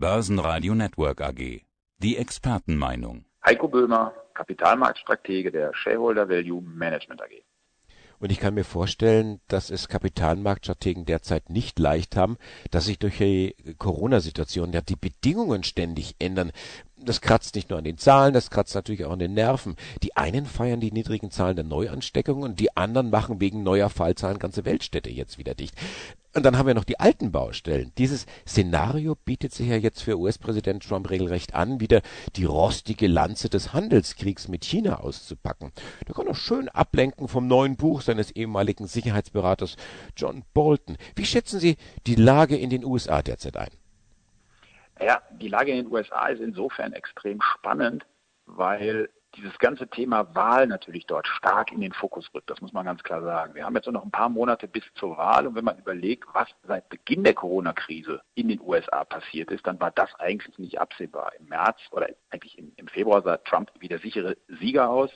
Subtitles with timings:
[0.00, 1.62] Börsenradio Network AG.
[1.98, 3.24] Die Expertenmeinung.
[3.44, 7.42] Heiko Böhmer, Kapitalmarktstratege der Shareholder Value Management AG.
[8.20, 12.36] Und ich kann mir vorstellen, dass es Kapitalmarktstrategen derzeit nicht leicht haben,
[12.70, 16.52] dass sich durch die Corona-Situation ja die Bedingungen ständig ändern.
[16.96, 19.74] Das kratzt nicht nur an den Zahlen, das kratzt natürlich auch an den Nerven.
[20.04, 24.38] Die einen feiern die niedrigen Zahlen der Neuansteckungen und die anderen machen wegen neuer Fallzahlen
[24.38, 25.74] ganze Weltstädte jetzt wieder dicht.
[26.38, 27.90] Und dann haben wir noch die alten Baustellen.
[27.98, 32.00] Dieses Szenario bietet sich ja jetzt für US-Präsident Trump regelrecht an, wieder
[32.36, 35.72] die rostige Lanze des Handelskriegs mit China auszupacken.
[36.06, 39.74] Der kann doch schön ablenken vom neuen Buch seines ehemaligen Sicherheitsberaters
[40.16, 40.96] John Bolton.
[41.16, 43.70] Wie schätzen Sie die Lage in den USA derzeit ein?
[45.00, 48.06] Ja, die Lage in den USA ist insofern extrem spannend,
[48.46, 52.48] weil dieses ganze Thema Wahl natürlich dort stark in den Fokus rückt.
[52.50, 53.54] Das muss man ganz klar sagen.
[53.54, 56.26] Wir haben jetzt nur noch ein paar Monate bis zur Wahl und wenn man überlegt,
[56.32, 60.80] was seit Beginn der Corona-Krise in den USA passiert ist, dann war das eigentlich nicht
[60.80, 61.32] absehbar.
[61.38, 65.10] Im März oder eigentlich im, Februar sah Trump wie der sichere Sieger aus.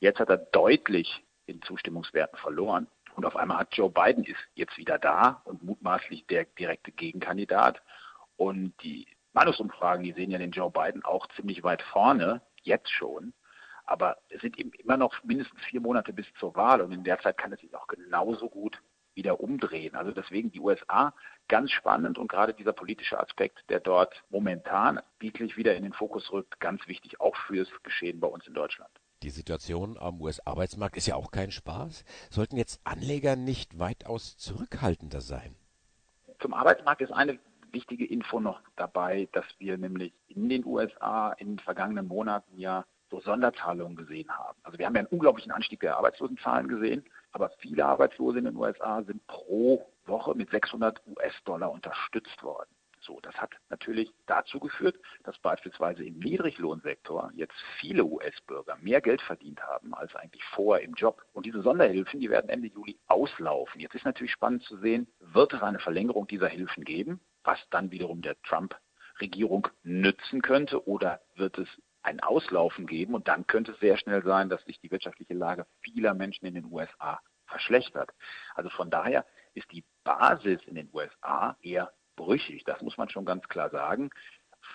[0.00, 2.88] Jetzt hat er deutlich in Zustimmungswerten verloren.
[3.14, 7.82] Und auf einmal hat Joe Biden ist jetzt wieder da und mutmaßlich der direkte Gegenkandidat.
[8.36, 13.32] Und die Meinungsumfragen, die sehen ja den Joe Biden auch ziemlich weit vorne, jetzt schon.
[13.84, 17.18] Aber es sind eben immer noch mindestens vier Monate bis zur Wahl und in der
[17.20, 18.80] Zeit kann es sich auch genauso gut
[19.14, 19.96] wieder umdrehen.
[19.96, 21.12] Also deswegen die USA
[21.48, 26.30] ganz spannend und gerade dieser politische Aspekt, der dort momentan wirklich wieder in den Fokus
[26.32, 28.90] rückt, ganz wichtig auch fürs Geschehen bei uns in Deutschland.
[29.24, 32.04] Die Situation am US-Arbeitsmarkt ist ja auch kein Spaß.
[32.30, 35.56] Sollten jetzt Anleger nicht weitaus zurückhaltender sein?
[36.40, 37.38] Zum Arbeitsmarkt ist eine
[37.72, 42.84] wichtige Info noch dabei, dass wir nämlich in den USA in den vergangenen Monaten ja
[43.10, 44.58] so Sonderzahlungen gesehen haben.
[44.62, 48.56] Also wir haben ja einen unglaublichen Anstieg der Arbeitslosenzahlen gesehen, aber viele Arbeitslose in den
[48.56, 52.68] USA sind pro Woche mit 600 US-Dollar unterstützt worden.
[53.00, 59.22] So, das hat natürlich dazu geführt, dass beispielsweise im Niedriglohnsektor jetzt viele US-Bürger mehr Geld
[59.22, 61.22] verdient haben als eigentlich vorher im Job.
[61.32, 63.80] Und diese Sonderhilfen, die werden Ende Juli auslaufen.
[63.80, 67.90] Jetzt ist natürlich spannend zu sehen, wird es eine Verlängerung dieser Hilfen geben, was dann
[67.90, 71.68] wiederum der Trump-Regierung nützen könnte, oder wird es
[72.02, 75.66] ein Auslaufen geben und dann könnte es sehr schnell sein, dass sich die wirtschaftliche Lage
[75.80, 78.10] vieler Menschen in den USA verschlechtert.
[78.54, 82.64] Also von daher ist die Basis in den USA eher brüchig.
[82.64, 84.10] Das muss man schon ganz klar sagen.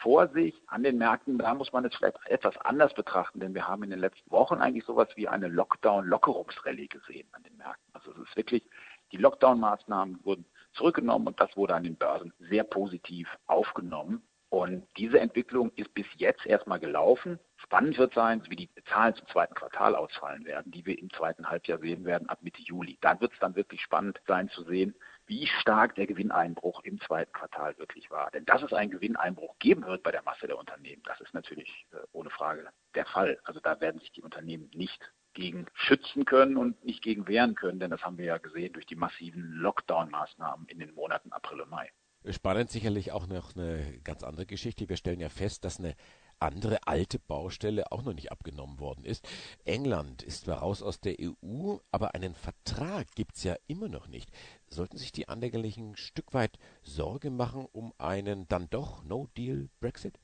[0.02, 3.84] Vorsicht an den Märkten, da muss man es vielleicht etwas anders betrachten, denn wir haben
[3.84, 7.94] in den letzten Wochen eigentlich sowas wie eine Lockdown-Lockerungsrallye gesehen an den Märkten.
[7.94, 8.68] Also es ist wirklich,
[9.12, 14.24] die Lockdown-Maßnahmen wurden zurückgenommen und das wurde an den Börsen sehr positiv aufgenommen.
[14.54, 17.40] Und diese Entwicklung ist bis jetzt erstmal gelaufen.
[17.56, 21.50] Spannend wird sein, wie die Zahlen zum zweiten Quartal ausfallen werden, die wir im zweiten
[21.50, 23.00] Halbjahr sehen werden ab Mitte Juli.
[23.02, 24.94] Dann wird es dann wirklich spannend sein zu sehen,
[25.26, 28.30] wie stark der Gewinneinbruch im zweiten Quartal wirklich war.
[28.30, 31.88] Denn dass es einen Gewinneinbruch geben wird bei der Masse der Unternehmen, das ist natürlich
[31.92, 33.40] äh, ohne Frage der Fall.
[33.46, 35.02] Also da werden sich die Unternehmen nicht
[35.34, 38.86] gegen schützen können und nicht gegen wehren können, denn das haben wir ja gesehen durch
[38.86, 41.90] die massiven Lockdown-Maßnahmen in den Monaten April und Mai.
[42.30, 44.88] Spannend sicherlich auch noch eine ganz andere Geschichte.
[44.88, 45.94] Wir stellen ja fest, dass eine
[46.40, 49.28] andere alte Baustelle auch noch nicht abgenommen worden ist.
[49.66, 54.08] England ist zwar raus aus der EU, aber einen Vertrag gibt es ja immer noch
[54.08, 54.30] nicht.
[54.68, 60.20] Sollten sich die Anlegerlichen ein Stück weit Sorge machen um einen dann doch No-Deal-Brexit?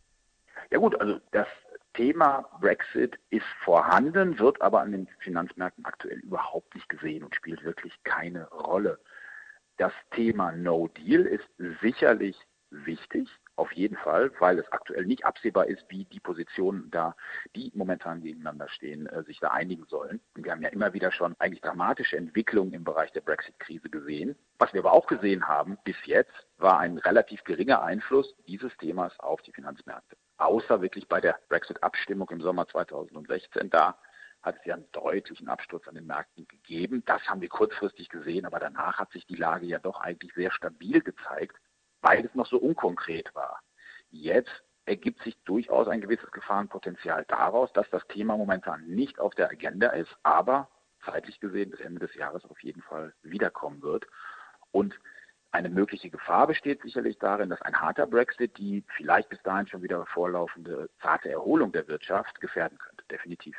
[0.71, 1.47] Ja gut, also das
[1.99, 7.61] Thema Brexit ist vorhanden, wird aber an den Finanzmärkten aktuell überhaupt nicht gesehen und spielt
[7.65, 9.01] wirklich keine Rolle.
[9.75, 11.43] Das Thema No Deal ist
[11.81, 12.37] sicherlich
[12.69, 13.27] wichtig,
[13.57, 17.17] auf jeden Fall, weil es aktuell nicht absehbar ist, wie die Positionen da,
[17.53, 20.21] die momentan gegeneinander stehen, äh, sich da einigen sollen.
[20.35, 24.37] Wir haben ja immer wieder schon eigentlich dramatische Entwicklungen im Bereich der Brexit-Krise gesehen.
[24.57, 29.19] Was wir aber auch gesehen haben bis jetzt, war ein relativ geringer Einfluss dieses Themas
[29.19, 30.15] auf die Finanzmärkte.
[30.39, 33.69] Außer wirklich bei der Brexit-Abstimmung im Sommer 2016.
[33.69, 33.97] Da
[34.41, 37.03] hat es ja einen deutlichen Absturz an den Märkten gegeben.
[37.05, 40.51] Das haben wir kurzfristig gesehen, aber danach hat sich die Lage ja doch eigentlich sehr
[40.51, 41.55] stabil gezeigt
[42.01, 43.61] weil es noch so unkonkret war.
[44.09, 49.49] Jetzt ergibt sich durchaus ein gewisses Gefahrenpotenzial daraus, dass das Thema momentan nicht auf der
[49.49, 50.69] Agenda ist, aber
[51.05, 54.05] zeitlich gesehen bis Ende des Jahres auf jeden Fall wiederkommen wird.
[54.71, 54.99] Und
[55.51, 59.81] eine mögliche Gefahr besteht sicherlich darin, dass ein harter Brexit die vielleicht bis dahin schon
[59.81, 63.03] wieder vorlaufende zarte Erholung der Wirtschaft gefährden könnte.
[63.09, 63.55] Definitiv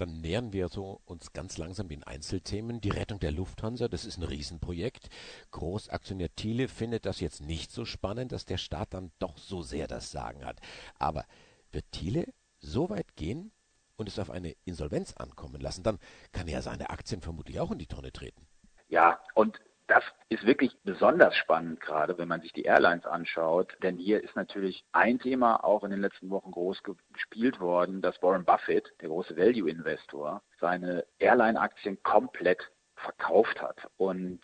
[0.00, 2.80] dann nähern wir so uns ganz langsam den Einzelthemen.
[2.80, 5.10] Die Rettung der Lufthansa, das ist ein Riesenprojekt.
[5.50, 9.86] Großaktionär Thiele findet das jetzt nicht so spannend, dass der Staat dann doch so sehr
[9.86, 10.58] das Sagen hat.
[10.98, 11.26] Aber
[11.70, 13.52] wird Thiele so weit gehen
[13.96, 15.98] und es auf eine Insolvenz ankommen lassen, dann
[16.32, 18.46] kann er seine Aktien vermutlich auch in die Tonne treten.
[18.88, 23.96] Ja, und Das ist wirklich besonders spannend, gerade wenn man sich die Airlines anschaut, denn
[23.96, 28.44] hier ist natürlich ein Thema auch in den letzten Wochen groß gespielt worden, dass Warren
[28.44, 32.70] Buffett, der große Value-Investor, seine Airline-Aktien komplett
[33.00, 33.88] verkauft hat.
[33.96, 34.40] Und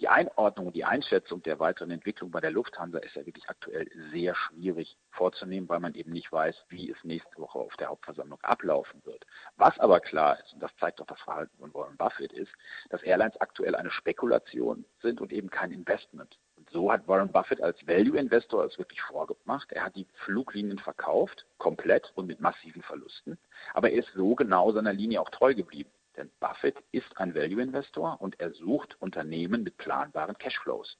[0.00, 4.34] die Einordnung, die Einschätzung der weiteren Entwicklung bei der Lufthansa ist ja wirklich aktuell sehr
[4.34, 9.00] schwierig vorzunehmen, weil man eben nicht weiß, wie es nächste Woche auf der Hauptversammlung ablaufen
[9.04, 9.24] wird.
[9.56, 12.52] Was aber klar ist, und das zeigt auch das Verhalten von Warren Buffett, ist,
[12.90, 16.38] dass Airlines aktuell eine Spekulation sind und eben kein Investment.
[16.56, 19.72] Und so hat Warren Buffett als Value-Investor es wirklich vorgemacht.
[19.72, 23.38] Er hat die Fluglinien verkauft, komplett und mit massiven Verlusten.
[23.72, 25.90] Aber er ist so genau seiner Linie auch treu geblieben.
[26.20, 30.98] Denn Buffett ist ein Value-Investor und er sucht Unternehmen mit planbaren Cashflows.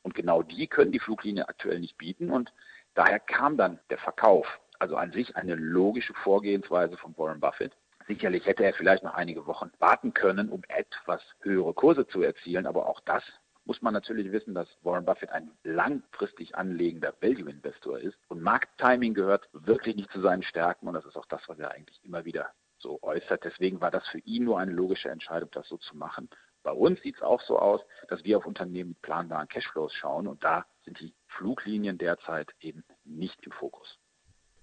[0.00, 2.50] Und genau die können die Fluglinie aktuell nicht bieten und
[2.94, 4.46] daher kam dann der Verkauf.
[4.78, 7.76] Also an sich eine logische Vorgehensweise von Warren Buffett.
[8.06, 12.66] Sicherlich hätte er vielleicht noch einige Wochen warten können, um etwas höhere Kurse zu erzielen,
[12.66, 13.22] aber auch das
[13.66, 19.50] muss man natürlich wissen, dass Warren Buffett ein langfristig anlegender Value-Investor ist und Markttiming gehört
[19.52, 22.50] wirklich nicht zu seinen Stärken und das ist auch das, was er eigentlich immer wieder
[22.80, 23.44] so äußert.
[23.44, 26.28] Deswegen war das für ihn nur eine logische Entscheidung, das so zu machen.
[26.62, 30.26] Bei uns sieht es auch so aus, dass wir auf Unternehmen mit planbaren Cashflows schauen
[30.26, 33.98] und da sind die Fluglinien derzeit eben nicht im Fokus.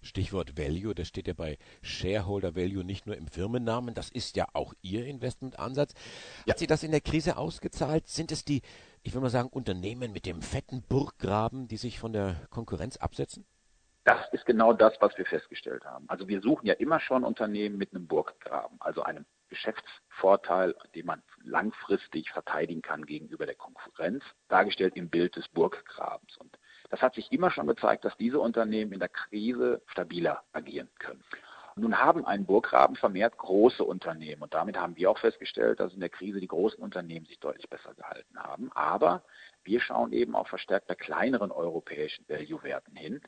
[0.02, 4.48] Stichwort Value, das steht ja bei Shareholder Value nicht nur im Firmennamen, das ist ja
[4.54, 5.94] auch Ihr Investmentansatz.
[6.46, 6.54] Ja.
[6.54, 8.08] Hat sich das in der Krise ausgezahlt?
[8.08, 8.62] Sind es die,
[9.02, 13.46] ich will mal sagen, Unternehmen mit dem fetten Burggraben, die sich von der Konkurrenz absetzen?
[14.08, 16.06] Das ist genau das, was wir festgestellt haben.
[16.08, 21.22] Also wir suchen ja immer schon Unternehmen mit einem Burggraben, also einem Geschäftsvorteil, den man
[21.44, 26.38] langfristig verteidigen kann gegenüber der Konkurrenz, dargestellt im Bild des Burggrabens.
[26.38, 26.58] Und
[26.90, 31.22] das hat sich immer schon gezeigt, dass diese Unternehmen in der Krise stabiler agieren können.
[31.76, 36.00] Nun haben einen Burggraben vermehrt große Unternehmen und damit haben wir auch festgestellt, dass in
[36.00, 38.72] der Krise die großen Unternehmen sich deutlich besser gehalten haben.
[38.72, 39.26] Aber
[39.66, 43.22] wir schauen eben auch verstärkt bei kleineren europäischen Value-Werten hin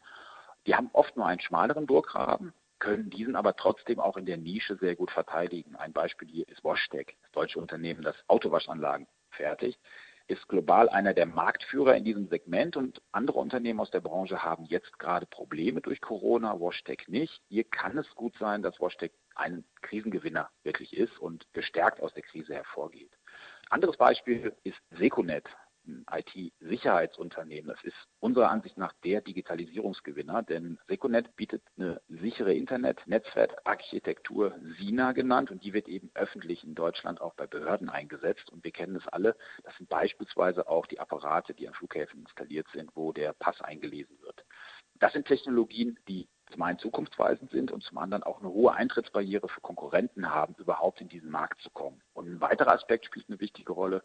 [0.67, 4.77] die haben oft nur einen schmaleren Burggraben, können diesen aber trotzdem auch in der Nische
[4.77, 5.75] sehr gut verteidigen.
[5.75, 9.79] Ein Beispiel hier ist WashTec, das deutsche Unternehmen, das Autowaschanlagen fertigt,
[10.27, 14.65] ist global einer der Marktführer in diesem Segment und andere Unternehmen aus der Branche haben
[14.65, 17.41] jetzt gerade Probleme durch Corona, WashTec nicht.
[17.50, 22.23] Hier kann es gut sein, dass WashTec ein Krisengewinner wirklich ist und gestärkt aus der
[22.23, 23.11] Krise hervorgeht.
[23.71, 25.45] Anderes Beispiel ist Seconet
[25.89, 27.69] ein IT-Sicherheitsunternehmen.
[27.69, 35.51] Das ist unserer Ansicht nach der Digitalisierungsgewinner, denn Seconet bietet eine sichere Internet-Netzwerkarchitektur SINA genannt
[35.51, 39.07] und die wird eben öffentlich in Deutschland auch bei Behörden eingesetzt und wir kennen es
[39.07, 39.36] alle.
[39.63, 44.19] Das sind beispielsweise auch die Apparate, die an Flughäfen installiert sind, wo der Pass eingelesen
[44.21, 44.45] wird.
[45.00, 49.47] Das sind Technologien, die zum einen zukunftsweisend sind und zum anderen auch eine hohe Eintrittsbarriere
[49.47, 52.01] für Konkurrenten haben, überhaupt in diesen Markt zu kommen.
[52.13, 54.03] Und ein weiterer Aspekt spielt eine wichtige Rolle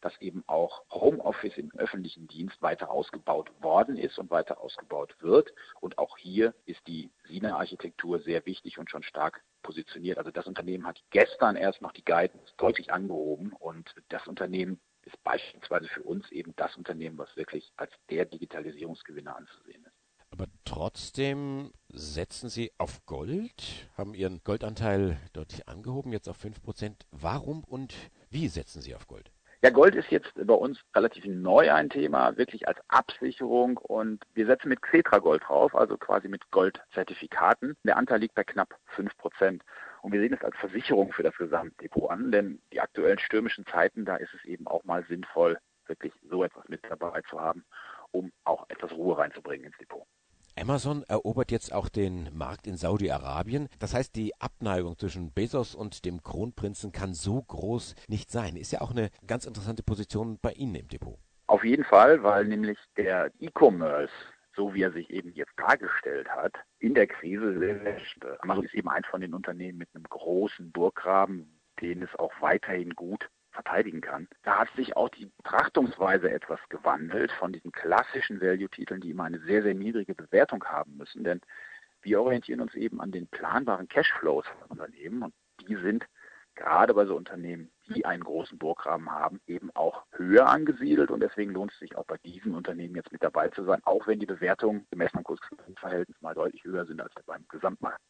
[0.00, 5.52] dass eben auch Homeoffice im öffentlichen Dienst weiter ausgebaut worden ist und weiter ausgebaut wird.
[5.80, 10.18] Und auch hier ist die SINA-Architektur sehr wichtig und schon stark positioniert.
[10.18, 15.22] Also das Unternehmen hat gestern erst noch die Guidance deutlich angehoben und das Unternehmen ist
[15.24, 19.94] beispielsweise für uns eben das Unternehmen, was wirklich als der Digitalisierungsgewinner anzusehen ist.
[20.30, 26.94] Aber trotzdem setzen Sie auf Gold, haben Ihren Goldanteil deutlich angehoben, jetzt auf 5%.
[27.10, 27.94] Warum und
[28.30, 29.32] wie setzen Sie auf Gold?
[29.60, 34.46] Ja, Gold ist jetzt bei uns relativ neu ein Thema, wirklich als Absicherung und wir
[34.46, 37.76] setzen mit Xetra Gold drauf, also quasi mit Goldzertifikaten.
[37.82, 39.64] Der Anteil liegt bei knapp fünf Prozent.
[40.02, 44.04] Und wir sehen es als Versicherung für das Gesamtdepot an, denn die aktuellen stürmischen Zeiten,
[44.04, 47.64] da ist es eben auch mal sinnvoll, wirklich so etwas mit dabei zu haben,
[48.12, 50.06] um auch etwas Ruhe reinzubringen ins Depot.
[50.60, 53.68] Amazon erobert jetzt auch den Markt in Saudi-Arabien.
[53.78, 58.56] Das heißt, die Abneigung zwischen Bezos und dem Kronprinzen kann so groß nicht sein.
[58.56, 61.18] Ist ja auch eine ganz interessante Position bei Ihnen im Depot.
[61.46, 64.12] Auf jeden Fall, weil nämlich der E-Commerce
[64.58, 67.80] so wie er sich eben jetzt dargestellt hat, in der Krise
[68.40, 72.90] Amazon ist eben eins von den Unternehmen mit einem großen Burggraben, den es auch weiterhin
[72.90, 74.28] gut verteidigen kann.
[74.44, 79.40] Da hat sich auch die Betrachtungsweise etwas gewandelt von diesen klassischen Value-Titeln, die immer eine
[79.40, 81.24] sehr, sehr niedrige Bewertung haben müssen.
[81.24, 81.40] Denn
[82.02, 85.34] wir orientieren uns eben an den planbaren Cashflows von Unternehmen und
[85.66, 86.06] die sind
[86.54, 91.52] gerade bei so Unternehmen, die einen großen Burggraben haben, eben auch höher angesiedelt und deswegen
[91.52, 94.26] lohnt es sich auch bei diesen Unternehmen jetzt mit dabei zu sein, auch wenn die
[94.26, 98.00] Bewertungen gemessen am Kursverhältnis mal deutlich höher sind als beim Gesamtmarkt.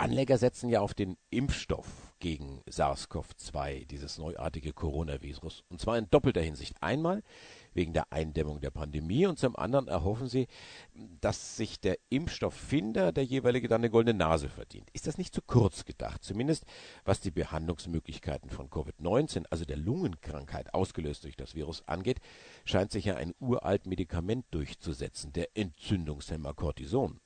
[0.00, 5.62] Anleger setzen ja auf den Impfstoff gegen SARS-CoV-2, dieses neuartige Coronavirus.
[5.68, 6.74] Und zwar in doppelter Hinsicht.
[6.80, 7.22] Einmal
[7.74, 10.46] wegen der Eindämmung der Pandemie und zum anderen erhoffen sie,
[11.20, 14.88] dass sich der Impfstofffinder, der jeweilige, dann eine goldene Nase verdient.
[14.94, 16.24] Ist das nicht zu kurz gedacht?
[16.24, 16.64] Zumindest
[17.04, 22.20] was die Behandlungsmöglichkeiten von Covid-19, also der Lungenkrankheit ausgelöst durch das Virus angeht,
[22.64, 27.20] scheint sich ja ein uralt Medikament durchzusetzen, der Entzündungshemmer Cortison.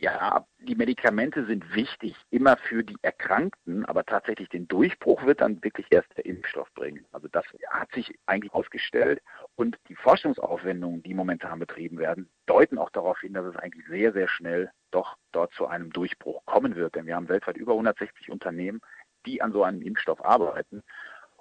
[0.00, 5.62] Ja, die Medikamente sind wichtig, immer für die Erkrankten, aber tatsächlich den Durchbruch wird dann
[5.62, 7.04] wirklich erst der Impfstoff bringen.
[7.12, 9.20] Also das hat sich eigentlich ausgestellt
[9.56, 14.14] und die Forschungsaufwendungen, die momentan betrieben werden, deuten auch darauf hin, dass es eigentlich sehr,
[14.14, 16.94] sehr schnell doch dort zu einem Durchbruch kommen wird.
[16.94, 18.80] Denn wir haben weltweit über 160 Unternehmen,
[19.26, 20.82] die an so einem Impfstoff arbeiten.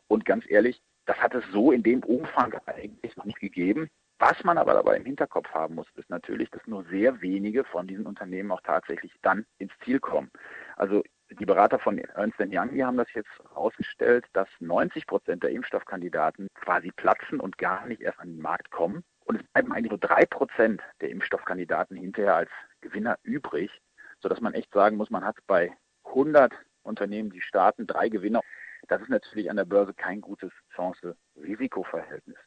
[0.09, 3.89] Und ganz ehrlich, das hat es so in dem Umfang eigentlich noch nicht gegeben.
[4.19, 7.87] Was man aber dabei im Hinterkopf haben muss, ist natürlich, dass nur sehr wenige von
[7.87, 10.29] diesen Unternehmen auch tatsächlich dann ins Ziel kommen.
[10.75, 11.03] Also
[11.39, 16.49] die Berater von Ernst Young, die haben das jetzt herausgestellt, dass 90 Prozent der Impfstoffkandidaten
[16.55, 19.05] quasi platzen und gar nicht erst an den Markt kommen.
[19.25, 22.49] Und es bleiben eigentlich nur drei Prozent der Impfstoffkandidaten hinterher als
[22.81, 23.71] Gewinner übrig,
[24.19, 25.71] sodass man echt sagen muss, man hat bei
[26.03, 26.51] 100
[26.83, 28.41] Unternehmen, die starten, drei Gewinner.
[28.87, 32.37] Das ist natürlich an der Börse kein gutes Chance-Risikoverhältnis.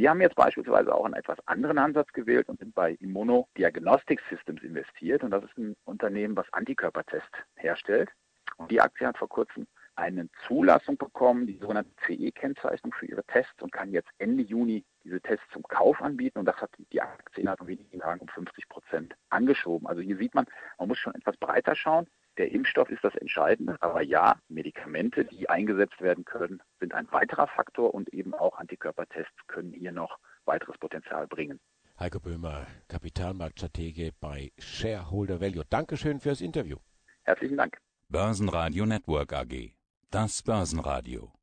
[0.00, 4.22] Wir haben jetzt beispielsweise auch einen etwas anderen Ansatz gewählt und sind bei Immuno Diagnostic
[4.30, 5.22] Systems investiert.
[5.22, 8.08] Und das ist ein Unternehmen, was Antikörpertests herstellt.
[8.56, 9.66] Und die Aktie hat vor kurzem
[9.96, 15.20] eine Zulassung bekommen, die sogenannte CE-Kennzeichnung für ihre Tests und kann jetzt Ende Juni diese
[15.20, 16.38] Tests zum Kauf anbieten.
[16.38, 19.86] Und das hat die Aktie innerhalb von wenigen Tagen um 50 Prozent angeschoben.
[19.86, 20.46] Also hier sieht man,
[20.78, 22.06] man muss schon etwas breiter schauen.
[22.40, 27.46] Der Impfstoff ist das Entscheidende, aber ja, Medikamente, die eingesetzt werden können, sind ein weiterer
[27.48, 31.60] Faktor und eben auch Antikörpertests können hier noch weiteres Potenzial bringen.
[31.98, 35.64] Heiko Böhmer, Kapitalmarktstratege bei Shareholder Value.
[35.68, 36.78] Dankeschön fürs Interview.
[37.24, 37.76] Herzlichen Dank.
[38.08, 39.74] Börsenradio Network AG.
[40.10, 41.30] Das Börsenradio.